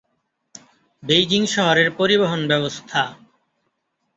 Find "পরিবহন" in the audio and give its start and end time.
1.91-2.41